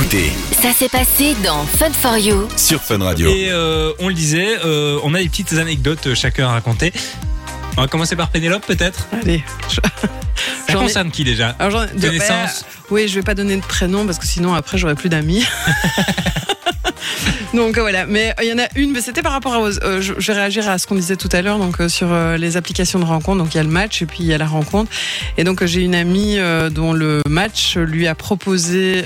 écoutez 0.00 0.32
Ça 0.62 0.72
s'est 0.72 0.88
passé 0.88 1.34
dans 1.44 1.64
Fun 1.64 1.90
for 1.92 2.16
You. 2.16 2.48
sur 2.56 2.80
Fun 2.82 2.98
Radio. 2.98 3.28
Et 3.30 3.48
euh, 3.50 3.92
on 3.98 4.08
le 4.08 4.14
disait, 4.14 4.56
euh, 4.64 4.98
on 5.02 5.14
a 5.14 5.18
des 5.18 5.28
petites 5.28 5.52
anecdotes 5.54 6.06
euh, 6.08 6.14
chacun 6.14 6.48
à 6.48 6.52
raconter. 6.52 6.92
On 7.76 7.82
va 7.82 7.88
commencer 7.88 8.16
par 8.16 8.28
Pénélope 8.30 8.64
peut-être? 8.66 9.06
Allez. 9.12 9.42
je- 9.68 9.74
Ça 9.76 10.72
J'en 10.72 10.80
ai- 10.80 10.84
concerne 10.84 11.10
qui 11.10 11.24
déjà? 11.24 11.54
Alors, 11.58 11.72
j'en- 11.86 11.94
de- 11.98 12.06
Connaissance? 12.06 12.62
bah, 12.62 12.66
Oui, 12.90 13.08
je 13.08 13.14
vais 13.16 13.22
pas 13.22 13.34
donner 13.34 13.56
de 13.56 13.62
prénom 13.62 14.06
parce 14.06 14.18
que 14.18 14.26
sinon 14.26 14.54
après 14.54 14.78
j'aurai 14.78 14.94
plus 14.94 15.08
d'amis. 15.08 15.44
donc 17.54 17.78
voilà, 17.78 18.06
mais 18.06 18.30
euh, 18.30 18.42
il 18.44 18.48
y 18.48 18.52
en 18.52 18.58
a 18.58 18.68
une, 18.76 18.92
mais 18.92 19.00
c'était 19.00 19.22
par 19.22 19.32
rapport 19.32 19.54
à. 19.54 19.58
euh, 19.60 20.00
je, 20.00 20.14
je 20.18 20.32
vais 20.32 20.38
réagir 20.38 20.68
à 20.68 20.78
ce 20.78 20.86
qu'on 20.86 20.94
disait 20.94 21.16
tout 21.16 21.28
à 21.32 21.42
l'heure, 21.42 21.58
donc 21.58 21.80
euh, 21.80 21.88
sur 21.88 22.08
euh, 22.12 22.36
les 22.36 22.56
applications 22.56 22.98
de 22.98 23.04
rencontre. 23.04 23.38
Donc 23.38 23.54
il 23.54 23.58
y 23.58 23.60
a 23.60 23.64
le 23.64 23.68
match 23.68 24.02
et 24.02 24.06
puis 24.06 24.18
il 24.20 24.26
y 24.26 24.34
a 24.34 24.38
la 24.38 24.46
rencontre. 24.46 24.90
Et 25.36 25.44
donc 25.44 25.62
euh, 25.62 25.66
j'ai 25.66 25.82
une 25.82 25.94
amie 25.94 26.38
euh, 26.38 26.70
dont 26.70 26.92
le 26.92 27.22
match 27.28 27.76
lui 27.76 28.06
a 28.06 28.14
proposé. 28.14 29.04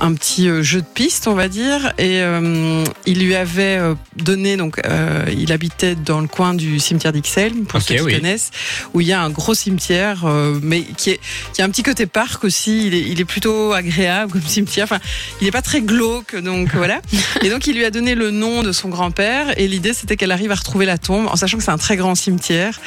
Un 0.00 0.14
petit 0.14 0.48
euh, 0.48 0.62
jeu 0.62 0.80
de 0.80 0.86
piste, 0.86 1.28
on 1.28 1.34
va 1.34 1.48
dire, 1.48 1.92
et 1.98 2.20
euh, 2.22 2.82
il 3.06 3.24
lui 3.24 3.34
avait 3.34 3.76
euh, 3.78 3.94
donné 4.16 4.56
donc 4.56 4.80
euh, 4.84 5.24
il 5.36 5.52
habitait 5.52 5.94
dans 5.94 6.20
le 6.20 6.26
coin 6.28 6.54
du 6.54 6.78
cimetière 6.80 7.12
d'Ixelles 7.12 7.52
pour 7.68 7.78
Ok, 7.80 7.86
ceux 7.88 7.94
qui 7.96 8.00
oui. 8.02 8.14
connaissent, 8.16 8.50
où 8.94 9.00
il 9.00 9.06
y 9.06 9.12
a 9.12 9.22
un 9.22 9.30
gros 9.30 9.54
cimetière, 9.54 10.24
euh, 10.24 10.58
mais 10.62 10.82
qui 10.82 11.10
est 11.10 11.20
qui 11.52 11.62
a 11.62 11.64
un 11.64 11.70
petit 11.70 11.82
côté 11.82 12.06
parc 12.06 12.44
aussi. 12.44 12.86
Il 12.86 12.94
est, 12.94 13.00
il 13.02 13.20
est 13.20 13.24
plutôt 13.24 13.72
agréable 13.72 14.32
comme 14.32 14.42
cimetière. 14.42 14.84
Enfin, 14.84 14.98
il 15.40 15.46
est 15.46 15.52
pas 15.52 15.62
très 15.62 15.80
glauque, 15.82 16.36
donc 16.36 16.70
voilà. 16.74 17.00
Et 17.42 17.50
donc 17.50 17.66
il 17.66 17.76
lui 17.76 17.84
a 17.84 17.90
donné 17.90 18.14
le 18.14 18.30
nom 18.30 18.62
de 18.62 18.72
son 18.72 18.88
grand-père, 18.88 19.58
et 19.58 19.68
l'idée 19.68 19.92
c'était 19.92 20.16
qu'elle 20.16 20.32
arrive 20.32 20.50
à 20.52 20.56
retrouver 20.56 20.86
la 20.86 20.98
tombe, 20.98 21.26
en 21.26 21.36
sachant 21.36 21.58
que 21.58 21.64
c'est 21.64 21.70
un 21.70 21.78
très 21.78 21.96
grand 21.96 22.14
cimetière. 22.14 22.80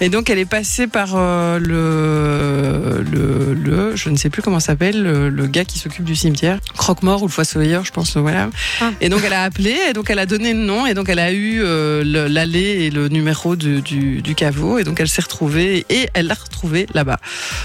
Et 0.00 0.08
donc 0.08 0.30
elle 0.30 0.38
est 0.38 0.44
passée 0.44 0.86
par 0.86 1.16
le, 1.16 1.58
le 3.10 3.54
le 3.54 3.96
je 3.96 4.08
ne 4.10 4.16
sais 4.16 4.30
plus 4.30 4.42
comment 4.42 4.60
s'appelle 4.60 5.02
le, 5.02 5.28
le 5.28 5.46
gars 5.46 5.64
qui 5.64 5.78
s'occupe 5.78 6.04
du 6.04 6.14
cimetière, 6.16 6.45
Croque-mort 6.76 7.22
ou 7.22 7.26
le 7.26 7.32
Fossoyeur, 7.32 7.84
je 7.84 7.92
pense. 7.92 8.16
Voilà. 8.16 8.50
Ah. 8.80 8.90
Et 9.00 9.08
donc 9.08 9.22
elle 9.24 9.32
a 9.32 9.42
appelé, 9.42 9.76
et 9.90 9.92
donc 9.92 10.10
elle 10.10 10.18
a 10.18 10.26
donné 10.26 10.52
le 10.52 10.60
nom, 10.60 10.86
et 10.86 10.94
donc 10.94 11.08
elle 11.08 11.18
a 11.18 11.32
eu 11.32 11.60
euh, 11.62 12.02
le- 12.04 12.26
l'allée 12.28 12.84
et 12.86 12.90
le 12.90 13.08
numéro 13.08 13.56
du, 13.56 13.80
du, 13.82 14.22
du 14.22 14.34
caveau, 14.34 14.78
et 14.78 14.84
donc 14.84 15.00
elle 15.00 15.08
s'est 15.08 15.22
retrouvée 15.22 15.84
et 15.90 16.08
elle 16.14 16.26
l'a 16.26 16.34
retrouvé 16.34 16.86
là-bas. 16.94 17.18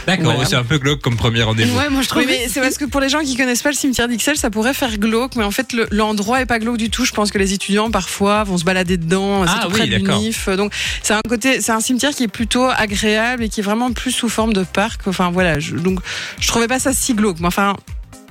D'accord, 0.07 0.25
Voilà. 0.33 0.45
c'est 0.45 0.55
un 0.55 0.63
peu 0.63 0.77
glauque 0.77 1.01
comme 1.01 1.17
premier 1.17 1.43
rendez-vous. 1.43 1.77
Ouais, 1.77 1.89
moi 1.89 2.01
je 2.01 2.07
trouve. 2.09 2.21
Oui, 2.23 2.27
mais 2.29 2.47
c'est 2.49 2.61
parce 2.61 2.77
que 2.77 2.85
pour 2.85 3.01
les 3.01 3.09
gens 3.09 3.19
qui 3.21 3.35
connaissent 3.37 3.61
pas 3.61 3.69
le 3.71 3.75
cimetière 3.75 4.07
d'Ixelles, 4.07 4.37
ça 4.37 4.49
pourrait 4.49 4.73
faire 4.73 4.97
glauque, 4.97 5.35
mais 5.35 5.43
en 5.43 5.51
fait 5.51 5.73
le- 5.73 5.87
l'endroit 5.91 6.41
est 6.41 6.45
pas 6.45 6.59
glauque 6.59 6.77
du 6.77 6.89
tout. 6.89 7.05
Je 7.05 7.11
pense 7.11 7.31
que 7.31 7.37
les 7.37 7.53
étudiants 7.53 7.91
parfois 7.91 8.43
vont 8.43 8.57
se 8.57 8.63
balader 8.63 8.97
dedans, 8.97 9.45
c'est 9.45 9.53
Ah 9.55 9.59
tout 9.63 9.67
oui, 9.73 9.79
près 9.79 9.87
d'accord. 9.87 10.19
l'UNIF. 10.19 10.49
Donc 10.49 10.73
c'est 11.03 11.13
un 11.13 11.21
côté, 11.27 11.61
c'est 11.61 11.71
un 11.71 11.79
cimetière 11.81 12.11
qui 12.11 12.23
est 12.23 12.27
plutôt 12.27 12.65
agréable 12.65 13.43
et 13.43 13.49
qui 13.49 13.59
est 13.59 13.63
vraiment 13.63 13.91
plus 13.91 14.11
sous 14.11 14.29
forme 14.29 14.53
de 14.53 14.63
parc. 14.63 15.01
Enfin 15.07 15.31
voilà, 15.31 15.59
je, 15.59 15.75
donc 15.75 15.99
je 16.39 16.47
trouvais 16.47 16.67
pas 16.67 16.79
ça 16.79 16.93
si 16.93 17.13
glauque. 17.13 17.39
Mais 17.39 17.47
enfin. 17.47 17.75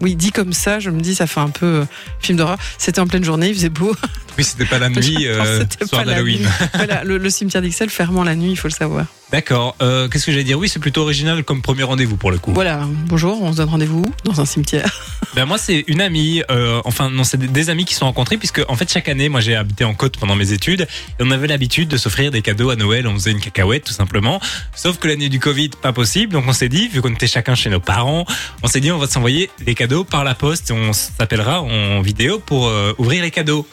Oui, 0.00 0.16
dit 0.16 0.32
comme 0.32 0.52
ça, 0.52 0.80
je 0.80 0.90
me 0.90 1.00
dis, 1.00 1.14
ça 1.14 1.26
fait 1.26 1.40
un 1.40 1.50
peu 1.50 1.66
euh, 1.66 1.84
film 2.20 2.38
d'horreur. 2.38 2.58
C'était 2.78 3.00
en 3.00 3.06
pleine 3.06 3.24
journée, 3.24 3.48
il 3.48 3.54
faisait 3.54 3.68
beau. 3.68 3.94
Oui, 4.40 4.44
c'était 4.44 4.64
pas 4.64 4.78
la 4.78 4.88
nuit, 4.88 5.26
euh, 5.26 5.64
soir 5.86 6.04
d'Halloween. 6.06 6.48
voilà, 6.74 7.04
le, 7.04 7.18
le 7.18 7.28
cimetière 7.30 7.60
d'Ixelles 7.62 7.90
fermant 7.90 8.24
la 8.24 8.34
nuit, 8.34 8.52
il 8.52 8.56
faut 8.56 8.68
le 8.68 8.72
savoir. 8.72 9.04
D'accord. 9.32 9.76
Euh, 9.82 10.08
Qu'est-ce 10.08 10.24
que 10.26 10.32
j'allais 10.32 10.44
dire? 10.44 10.58
Oui, 10.58 10.68
c'est 10.68 10.78
plutôt 10.80 11.02
original 11.02 11.44
comme 11.44 11.60
premier 11.62 11.82
rendez-vous 11.84 12.16
pour 12.16 12.30
le 12.30 12.38
coup. 12.38 12.52
Voilà, 12.54 12.88
bonjour, 13.06 13.40
on 13.42 13.52
se 13.52 13.58
donne 13.58 13.68
rendez-vous 13.68 14.04
dans 14.24 14.40
un 14.40 14.46
cimetière. 14.46 14.90
Ben 15.36 15.44
moi, 15.44 15.58
c'est 15.58 15.84
une 15.86 16.00
amie, 16.00 16.42
euh, 16.50 16.80
enfin 16.84 17.08
non, 17.08 17.22
c'est 17.22 17.36
des- 17.36 17.46
des 17.46 17.70
amis 17.70 17.84
qui 17.84 17.94
se 17.94 18.00
sont 18.00 18.06
rencontrés 18.06 18.36
puisque 18.36 18.60
en 18.66 18.74
fait 18.74 18.90
chaque 18.92 19.08
année, 19.08 19.28
moi 19.28 19.40
j'ai 19.40 19.54
habité 19.54 19.84
en 19.84 19.94
côte 19.94 20.16
pendant 20.16 20.34
mes 20.34 20.50
études 20.50 20.80
et 21.20 21.22
on 21.22 21.30
avait 21.30 21.46
l'habitude 21.46 21.86
de 21.88 21.96
s'offrir 21.98 22.32
des 22.32 22.42
cadeaux 22.42 22.70
à 22.70 22.74
Noël. 22.74 23.06
On 23.06 23.14
faisait 23.14 23.30
une 23.30 23.38
cacahuète 23.38 23.84
tout 23.84 23.92
simplement. 23.92 24.40
Sauf 24.74 24.98
que 24.98 25.06
l'année 25.06 25.28
du 25.28 25.38
Covid, 25.38 25.70
pas 25.80 25.92
possible. 25.92 26.32
Donc 26.32 26.46
on 26.48 26.52
s'est 26.52 26.68
dit, 26.68 26.88
vu 26.88 27.00
qu'on 27.00 27.12
était 27.12 27.28
chacun 27.28 27.54
chez 27.54 27.70
nos 27.70 27.78
parents, 27.78 28.24
on 28.64 28.66
s'est 28.66 28.80
dit 28.80 28.90
on 28.90 28.98
va 28.98 29.06
s'envoyer 29.06 29.50
des 29.64 29.76
cadeaux 29.76 30.02
par 30.02 30.24
la 30.24 30.34
poste 30.34 30.70
et 30.70 30.72
on 30.72 30.92
s'appellera 30.92 31.62
en 31.62 32.00
vidéo 32.00 32.40
pour 32.40 32.66
euh, 32.66 32.92
ouvrir 32.98 33.22
les 33.22 33.30
cadeaux. 33.30 33.68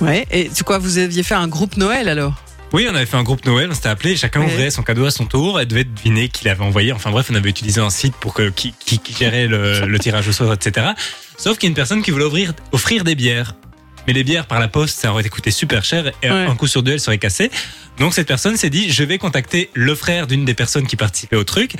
Ouais, 0.00 0.26
et 0.30 0.50
c'est 0.52 0.64
quoi, 0.64 0.78
vous 0.78 0.98
aviez 0.98 1.22
fait 1.22 1.34
un 1.34 1.48
groupe 1.48 1.76
Noël 1.76 2.08
alors? 2.08 2.34
Oui, 2.72 2.86
on 2.90 2.94
avait 2.94 3.06
fait 3.06 3.16
un 3.16 3.22
groupe 3.22 3.44
Noël, 3.46 3.68
on 3.70 3.74
s'était 3.74 3.88
appelé, 3.88 4.16
chacun 4.16 4.40
Ouais. 4.40 4.46
ouvrait 4.46 4.70
son 4.70 4.82
cadeau 4.82 5.04
à 5.06 5.10
son 5.12 5.26
tour, 5.26 5.60
elle 5.60 5.68
devait 5.68 5.84
deviner 5.84 6.28
qui 6.28 6.44
l'avait 6.44 6.64
envoyé. 6.64 6.92
Enfin 6.92 7.10
bref, 7.12 7.28
on 7.30 7.34
avait 7.36 7.50
utilisé 7.50 7.80
un 7.80 7.90
site 7.90 8.14
pour 8.16 8.34
que 8.34 8.48
qui, 8.50 8.74
qui, 8.84 8.98
qui 8.98 9.12
gérait 9.14 9.46
le, 9.46 9.86
le 9.86 9.98
tirage 10.00 10.26
au 10.26 10.32
sort, 10.32 10.52
etc. 10.52 10.88
Sauf 11.38 11.56
qu'il 11.58 11.68
y 11.68 11.68
a 11.68 11.70
une 11.70 11.76
personne 11.76 12.02
qui 12.02 12.10
voulait 12.10 12.24
ouvrir, 12.24 12.52
offrir 12.72 13.04
des 13.04 13.14
bières. 13.14 13.54
Mais 14.06 14.12
les 14.12 14.24
bières 14.24 14.46
par 14.46 14.58
la 14.60 14.68
poste, 14.68 14.98
ça 15.00 15.12
aurait 15.12 15.20
été 15.22 15.30
coûté 15.30 15.50
super 15.52 15.84
cher 15.84 16.08
et 16.22 16.30
Ouais. 16.30 16.46
un 16.46 16.54
coup 16.56 16.66
sur 16.66 16.82
deux, 16.82 16.92
elles 16.92 17.00
seraient 17.00 17.18
cassées. 17.18 17.50
Donc 17.98 18.12
cette 18.12 18.26
personne 18.26 18.56
s'est 18.56 18.70
dit, 18.70 18.90
je 18.90 19.04
vais 19.04 19.18
contacter 19.18 19.70
le 19.72 19.94
frère 19.94 20.26
d'une 20.26 20.44
des 20.44 20.54
personnes 20.54 20.86
qui 20.88 20.96
participaient 20.96 21.36
au 21.36 21.44
truc 21.44 21.76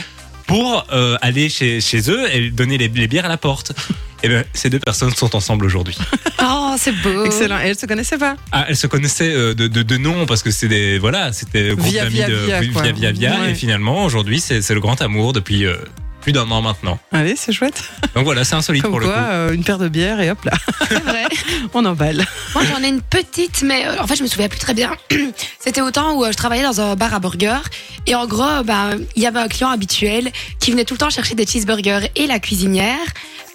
pour 0.47 0.87
euh, 0.93 1.17
aller 1.23 1.49
chez, 1.49 1.81
chez 1.81 2.11
eux 2.11 2.35
et 2.35 2.51
donner 2.51 2.79
les, 2.79 2.89
les 2.89 3.09
bières 3.09 3.25
à 3.27 3.29
la 3.29 3.37
porte. 3.39 3.73
Et 4.23 4.29
ben, 4.29 4.43
ces 4.55 4.71
deux 4.71 4.79
personnes 4.79 5.15
sont 5.15 5.37
ensemble 5.37 5.67
aujourd'hui. 5.67 5.97
Oh, 6.47 6.75
c'est 6.79 6.93
beau. 6.93 7.25
Excellent. 7.25 7.59
Et 7.61 7.69
elle 7.69 7.79
se 7.79 7.87
connaissait 7.87 8.19
pas? 8.19 8.37
Ah, 8.53 8.67
elles 8.69 8.77
se 8.77 8.87
connaissaient 8.87 9.33
euh, 9.33 9.55
de, 9.55 9.67
de, 9.67 9.83
de 9.83 9.97
nom 9.97 10.27
parce 10.27 10.43
que 10.43 10.51
c'est 10.51 10.69
des 10.69 10.99
voilà, 10.99 11.33
c'était 11.33 11.69
le 11.69 11.77
groupe 11.77 11.89
Via, 11.89 12.05
d'amis 12.05 12.17
via, 12.17 12.29
de 12.29 12.35
via, 12.35 12.61
via 12.61 12.93
via 12.93 13.13
via. 13.13 13.41
Ouais. 13.41 13.53
et 13.53 13.55
finalement 13.55 14.05
aujourd'hui 14.05 14.41
c'est 14.41 14.61
c'est 14.61 14.75
le 14.75 14.81
grand 14.81 15.01
amour 15.01 15.33
depuis 15.33 15.65
euh, 15.65 15.77
plus 16.25 16.33
d'un 16.33 16.51
an 16.51 16.61
maintenant. 16.63 16.99
Allez, 17.13 17.37
c'est 17.37 17.53
chouette. 17.53 17.85
Donc 18.15 18.25
voilà, 18.25 18.45
c'est 18.45 18.55
insolite 18.55 18.83
Comme 18.83 18.93
pour 18.93 19.01
quoi, 19.01 19.11
le 19.11 19.15
coup. 19.17 19.23
euh, 19.31 19.53
une 19.53 19.63
paire 19.63 19.79
de 19.79 19.89
bières 19.89 20.21
et 20.21 20.31
hop 20.31 20.43
là, 20.45 20.53
C'est 20.89 20.99
vrai. 21.03 21.25
on 21.75 21.85
emballe. 21.85 22.25
Moi, 22.55 22.65
j'en 22.65 22.83
ai 22.83 22.89
une 22.89 23.03
petite, 23.03 23.63
mais 23.63 23.87
euh, 23.87 24.01
en 24.03 24.07
fait, 24.07 24.17
je 24.17 24.23
me 24.23 24.29
souviens 24.29 24.49
plus 24.49 24.59
très 24.59 24.75
bien. 24.75 24.91
C'était 25.61 25.83
au 25.83 25.91
temps 25.91 26.15
où 26.15 26.25
euh, 26.25 26.33
je 26.33 26.37
travaillais 26.37 26.63
dans 26.63 26.81
un 26.81 26.97
bar 26.97 27.13
à 27.15 27.21
burger. 27.21 27.59
Et 28.07 28.15
en 28.15 28.27
gros, 28.27 28.63
bah, 28.65 28.91
il 29.17 29.23
y 29.23 29.27
avait 29.27 29.39
un 29.39 29.49
client 29.49 29.69
habituel 29.71 30.31
qui 30.61 30.71
venait 30.71 30.85
tout 30.85 30.95
le 30.95 30.99
temps 30.99 31.11
chercher 31.11 31.35
des 31.35 31.47
cheeseburgers 31.47 32.09
et 32.17 32.27
la 32.27 32.39
cuisinière. 32.41 32.97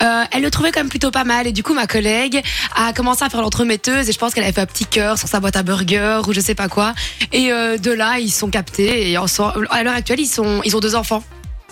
euh, 0.02 0.24
elle 0.32 0.42
le 0.44 0.52
trouvait 0.52 0.72
quand 0.72 0.80
même 0.80 0.90
plutôt 0.90 1.12
pas 1.12 1.24
mal. 1.24 1.48
Et 1.48 1.52
du 1.52 1.64
coup, 1.64 1.74
ma 1.74 1.88
collègue 1.88 2.42
a 2.76 2.94
commencé 2.94 3.24
à 3.26 3.30
faire 3.30 3.42
l'entremetteuse. 3.42 4.08
Et 4.08 4.12
je 4.12 4.18
pense 4.20 4.34
qu'elle 4.34 4.44
avait 4.44 4.54
fait 4.54 4.62
un 4.62 4.66
petit 4.66 4.86
cœur 4.86 5.18
sur 5.18 5.28
sa 5.28 5.40
boîte 5.40 5.56
à 5.56 5.64
burger 5.64 6.22
ou 6.28 6.34
je 6.34 6.40
sais 6.40 6.56
pas 6.56 6.68
quoi. 6.70 6.94
Et 7.34 7.52
euh, 7.52 7.78
de 7.78 7.92
là, 7.92 8.20
ils 8.20 8.32
sont 8.32 8.50
captés. 8.50 9.10
Et 9.12 9.18
ensemble, 9.18 9.68
à 9.72 9.84
l'heure 9.84 9.96
actuelle, 9.96 10.20
ils, 10.20 10.28
sont, 10.28 10.62
ils 10.66 10.76
ont 10.76 10.80
deux 10.80 10.96
enfants. 10.96 11.24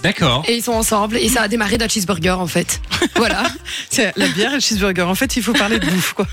D'accord. 0.03 0.43
Et 0.47 0.55
ils 0.55 0.63
sont 0.63 0.73
ensemble. 0.73 1.17
Et 1.17 1.29
ça 1.29 1.41
a 1.41 1.47
démarré 1.47 1.77
d'un 1.77 1.87
cheeseburger, 1.87 2.39
en 2.39 2.47
fait. 2.47 2.81
Voilà. 3.15 3.43
C'est 3.89 4.15
la 4.15 4.27
bière 4.27 4.51
et 4.51 4.55
le 4.55 4.59
cheeseburger. 4.59 5.07
En 5.07 5.15
fait, 5.15 5.35
il 5.37 5.43
faut 5.43 5.53
parler 5.53 5.79
de 5.79 5.85
bouffe, 5.85 6.13
quoi. 6.13 6.27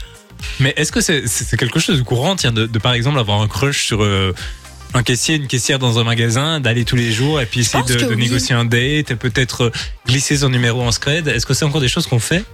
Mais 0.60 0.74
est-ce 0.76 0.92
que 0.92 1.00
c'est 1.00 1.56
quelque 1.56 1.80
chose 1.80 1.98
de 1.98 2.02
courant 2.02 2.36
tiens 2.36 2.52
de, 2.52 2.66
de, 2.66 2.78
par 2.78 2.92
exemple 2.92 3.18
avoir 3.18 3.40
un 3.40 3.48
crush 3.48 3.86
sur 3.86 4.02
euh, 4.02 4.34
un 4.94 5.02
caissier, 5.02 5.34
une 5.36 5.46
caissière 5.48 5.78
dans 5.78 5.98
un 5.98 6.04
magasin, 6.04 6.60
d'aller 6.60 6.84
tous 6.84 6.96
les 6.96 7.10
jours 7.12 7.40
et 7.40 7.46
puis 7.46 7.60
essayer 7.60 7.82
de, 7.84 7.94
que 7.94 8.00
de 8.04 8.06
oui. 8.14 8.16
négocier 8.22 8.54
un 8.54 8.64
date, 8.64 9.10
et 9.10 9.16
peut-être 9.16 9.64
euh, 9.64 9.72
glisser 10.06 10.36
son 10.38 10.48
numéro 10.50 10.82
en 10.82 10.92
scred. 10.92 11.26
Est-ce 11.28 11.44
que 11.46 11.52
c'est 11.54 11.64
encore 11.64 11.80
des 11.80 11.88
choses 11.88 12.06
qu'on 12.06 12.20
fait? 12.20 12.44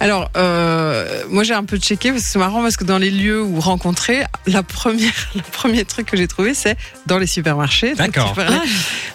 Alors, 0.00 0.30
euh, 0.36 1.22
moi 1.28 1.42
j'ai 1.42 1.54
un 1.54 1.64
peu 1.64 1.78
checké 1.78 2.10
parce 2.10 2.22
que 2.22 2.28
c'est 2.30 2.38
marrant 2.38 2.62
parce 2.62 2.76
que 2.76 2.84
dans 2.84 2.98
les 2.98 3.10
lieux 3.10 3.42
où 3.42 3.58
rencontrer, 3.60 4.22
la 4.46 4.62
première, 4.62 5.12
le 5.34 5.42
premier 5.52 5.84
truc 5.84 6.06
que 6.06 6.16
j'ai 6.16 6.28
trouvé, 6.28 6.54
c'est 6.54 6.76
dans 7.06 7.18
les 7.18 7.26
supermarchés. 7.26 7.94
D'accord. 7.94 8.34
aller- 8.38 8.54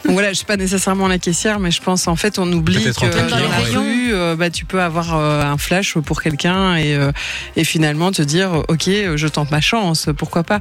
Donc 0.06 0.14
voilà, 0.14 0.30
je 0.30 0.36
suis 0.36 0.46
pas 0.46 0.58
nécessairement 0.58 1.08
la 1.08 1.20
caissière, 1.20 1.60
mais 1.60 1.72
je 1.72 1.82
pense 1.82 2.08
en 2.08 2.16
fait 2.16 2.38
on 2.40 2.52
oublie 2.52 2.80
Peut-être 2.84 3.00
que 3.10 3.30
dans 3.30 3.38
la 3.38 3.48
ouais. 3.48 3.78
rue, 3.78 4.14
euh, 4.14 4.36
bah, 4.36 4.50
tu 4.50 4.66
peux 4.66 4.82
avoir 4.82 5.16
euh, 5.18 5.42
un 5.44 5.58
flash 5.58 5.94
pour 5.98 6.22
quelqu'un 6.22 6.76
et, 6.76 6.96
euh, 6.96 7.12
et 7.56 7.64
finalement 7.64 8.12
te 8.12 8.22
dire 8.22 8.64
ok, 8.68 8.90
je 9.16 9.28
tente 9.28 9.52
ma 9.52 9.62
chance, 9.62 10.10
pourquoi 10.18 10.44
pas. 10.44 10.60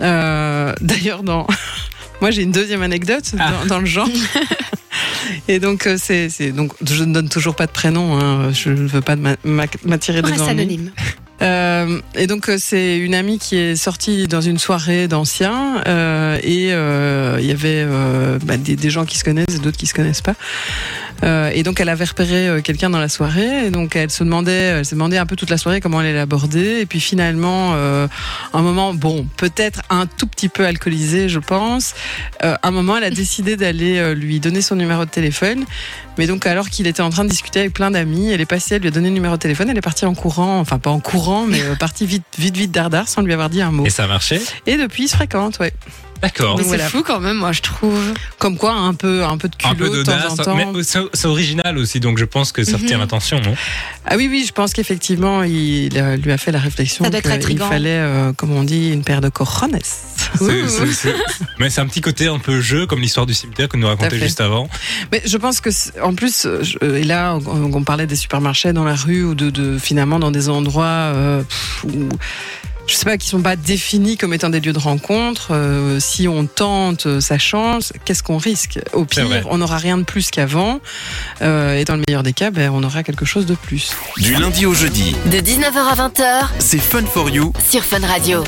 Euh, 0.00 0.72
D'ailleurs, 0.80 1.22
dans 1.30 1.46
moi 2.20 2.30
j'ai 2.30 2.42
une 2.42 2.52
deuxième 2.52 2.82
anecdote 2.82 3.26
Ah. 3.38 3.50
dans, 3.52 3.66
dans 3.74 3.78
le 3.80 3.86
genre. 3.86 4.08
Et 5.48 5.58
donc 5.60 5.86
euh, 5.86 5.96
c'est 5.98 6.28
c'est- 6.28 6.52
donc 6.52 6.72
je 6.84 7.04
ne 7.04 7.12
donne 7.14 7.28
toujours 7.28 7.54
pas 7.54 7.66
de 7.66 7.72
prénom, 7.72 8.18
hein, 8.18 8.52
je 8.52 8.70
ne 8.70 8.86
veux 8.88 9.00
pas 9.00 9.16
de 9.16 9.20
ma- 9.22 9.36
ma- 9.44 9.66
m'attirer 9.84 10.18
On 10.18 10.26
des 10.26 10.30
reste 10.32 10.42
ennuis. 10.42 10.50
anonyme. 10.50 10.90
Euh, 11.42 12.00
et 12.14 12.26
donc 12.26 12.48
euh, 12.48 12.56
c'est 12.58 12.98
une 12.98 13.14
amie 13.14 13.38
qui 13.38 13.56
est 13.56 13.76
sortie 13.76 14.28
dans 14.28 14.42
une 14.42 14.58
soirée 14.58 15.08
d'anciens 15.08 15.82
euh, 15.86 16.38
et 16.42 16.70
il 17.40 17.46
y 17.46 17.50
avait 17.50 17.86
bah, 18.44 18.56
des, 18.56 18.90
gens 18.90 19.04
qui 19.04 19.18
se 19.18 19.24
connaissent 19.24 19.56
et 19.56 19.58
d'autres 19.58 19.76
qui 19.76 19.86
se 19.86 19.94
connaissent 19.94 20.22
pas. 20.22 20.34
Et 21.52 21.62
donc 21.62 21.80
elle 21.80 21.88
avait 21.88 22.04
repéré 22.04 22.62
quelqu'un 22.62 22.90
dans 22.90 22.98
la 22.98 23.08
soirée 23.08 23.66
et 23.66 23.70
donc 23.70 23.94
elle 23.94 24.10
se 24.10 24.24
demandait, 24.24 24.52
elle 24.52 24.84
s'est 24.84 24.94
demandé 24.94 25.18
un 25.18 25.26
peu 25.26 25.36
toute 25.36 25.50
la 25.50 25.58
soirée 25.58 25.80
comment 25.80 26.00
elle 26.00 26.08
allait 26.08 26.16
l'aborder 26.16 26.80
et 26.80 26.86
puis 26.86 27.00
finalement 27.00 27.74
un 27.74 28.62
moment 28.62 28.94
bon 28.94 29.26
peut-être 29.36 29.82
un 29.90 30.06
tout 30.06 30.26
petit 30.26 30.48
peu 30.48 30.66
alcoolisé 30.66 31.28
je 31.28 31.38
pense. 31.38 31.94
Un 32.42 32.70
moment 32.70 32.96
elle 32.96 33.04
a 33.04 33.10
décidé 33.10 33.56
d'aller 33.56 34.14
lui 34.14 34.40
donner 34.40 34.62
son 34.62 34.76
numéro 34.76 35.04
de 35.04 35.10
téléphone 35.10 35.66
mais 36.20 36.26
donc, 36.26 36.46
alors 36.46 36.68
qu'il 36.68 36.86
était 36.86 37.00
en 37.00 37.08
train 37.08 37.24
de 37.24 37.30
discuter 37.30 37.60
avec 37.60 37.72
plein 37.72 37.90
d'amis, 37.90 38.30
elle 38.30 38.42
est 38.42 38.44
passée, 38.44 38.74
elle 38.74 38.82
lui 38.82 38.88
a 38.88 38.90
donné 38.90 39.08
le 39.08 39.14
numéro 39.14 39.36
de 39.36 39.40
téléphone, 39.40 39.70
elle 39.70 39.78
est 39.78 39.80
partie 39.80 40.04
en 40.04 40.14
courant, 40.14 40.58
enfin 40.58 40.78
pas 40.78 40.90
en 40.90 41.00
courant, 41.00 41.29
mais 41.46 41.62
euh, 41.62 41.74
partie 41.76 42.06
vite, 42.06 42.24
vite, 42.38 42.56
vite 42.56 42.70
dardard 42.72 43.08
sans 43.08 43.22
lui 43.22 43.32
avoir 43.32 43.50
dit 43.50 43.62
un 43.62 43.70
mot. 43.70 43.84
Et 43.86 43.90
ça 43.90 44.04
a 44.04 44.06
marché 44.06 44.40
Et 44.66 44.76
depuis, 44.76 45.04
ils 45.04 45.08
se 45.08 45.14
fréquentent, 45.16 45.58
ouais. 45.60 45.72
D'accord. 46.22 46.56
C'est 46.58 46.64
voilà. 46.66 46.86
fou 46.86 47.02
quand 47.02 47.18
même, 47.18 47.38
moi, 47.38 47.52
je 47.52 47.62
trouve. 47.62 47.98
Comme 48.38 48.58
quoi, 48.58 48.72
un 48.74 48.92
peu, 48.92 49.24
un 49.24 49.38
peu 49.38 49.48
de 49.48 49.54
Un 49.64 49.74
peu 49.74 49.86
culot 49.88 49.96
de 49.96 50.02
temps 50.02 50.12
en 50.12 50.16
d'audace, 50.28 50.36
temps. 50.44 50.54
mais 50.54 50.82
c'est 51.14 51.26
original 51.26 51.78
aussi, 51.78 51.98
donc 51.98 52.18
je 52.18 52.26
pense 52.26 52.52
que 52.52 52.62
ça 52.62 52.76
retient 52.76 52.96
Mhm. 52.98 53.00
l'attention, 53.04 53.40
non? 53.40 53.54
Ah 54.04 54.16
oui, 54.18 54.28
oui, 54.30 54.44
je 54.46 54.52
pense 54.52 54.74
qu'effectivement, 54.74 55.42
il 55.44 55.88
euh, 55.96 56.16
lui 56.16 56.30
a 56.30 56.36
fait 56.36 56.52
la 56.52 56.58
réflexion 56.58 57.06
qu'il 57.08 57.58
fallait, 57.58 57.88
euh, 58.00 58.32
comme 58.34 58.52
on 58.52 58.64
dit, 58.64 58.90
une 58.90 59.02
paire 59.02 59.22
de 59.22 59.30
cojones. 59.30 59.78
C'est- 60.38 60.44
Ouh. 60.62 60.68
c'est- 60.68 60.92
c'est- 60.92 61.14
Mais 61.58 61.70
c'est 61.70 61.80
un 61.80 61.86
petit 61.86 62.00
côté 62.00 62.26
un 62.28 62.38
peu 62.38 62.60
jeu, 62.60 62.86
comme 62.86 63.00
l'histoire 63.00 63.26
du 63.26 63.34
cimetière 63.34 63.68
que 63.68 63.76
nous 63.76 63.86
racontait 63.86 64.18
juste 64.18 64.40
avant. 64.40 64.68
Mais 65.12 65.22
je 65.24 65.36
pense 65.36 65.60
que, 65.60 65.70
c'est- 65.70 65.98
en 66.00 66.14
plus, 66.14 66.46
euh, 66.46 66.62
je- 66.62 66.78
euh, 66.82 66.96
et 66.96 67.04
là, 67.04 67.36
on, 67.46 67.72
on 67.74 67.82
parlait 67.84 68.06
des 68.06 68.16
supermarchés 68.16 68.72
dans 68.72 68.84
la 68.84 68.94
rue 68.94 69.24
ou 69.24 69.34
de, 69.34 69.50
de 69.50 69.78
finalement 69.78 70.18
dans 70.18 70.30
des 70.30 70.48
endroits 70.48 70.84
euh, 70.84 71.42
où, 71.84 72.08
je 72.86 72.94
sais 72.94 73.04
pas, 73.04 73.16
qui 73.18 73.28
sont 73.28 73.40
pas 73.42 73.54
définis 73.56 74.16
comme 74.16 74.34
étant 74.34 74.48
des 74.50 74.58
lieux 74.60 74.72
de 74.72 74.78
rencontre. 74.78 75.48
euh, 75.52 76.00
si 76.00 76.26
on 76.26 76.46
tente 76.46 77.06
euh, 77.06 77.20
sa 77.20 77.38
chance, 77.38 77.92
qu'est-ce 78.04 78.22
qu'on 78.22 78.38
risque? 78.38 78.80
Au 78.92 79.04
pire, 79.04 79.24
on 79.50 79.58
n'aura 79.58 79.78
rien 79.78 79.96
de 79.98 80.02
plus 80.04 80.30
qu'avant. 80.30 80.80
euh, 81.42 81.76
et 81.78 81.84
dans 81.84 81.94
le 81.96 82.02
meilleur 82.08 82.22
des 82.22 82.32
cas, 82.32 82.50
ben, 82.50 82.70
on 82.72 82.82
aura 82.82 83.02
quelque 83.02 83.24
chose 83.24 83.46
de 83.46 83.54
plus. 83.54 83.92
Du 84.18 84.34
lundi 84.34 84.66
au 84.66 84.74
jeudi, 84.74 85.14
De 85.26 85.38
19h 85.38 85.76
à 85.88 85.94
20h 86.08 86.48
c'est 86.58 86.78
Fun 86.78 87.04
for 87.06 87.28
You 87.30 87.52
sur 87.70 87.84
Fun 87.84 88.04
Radio. 88.06 88.42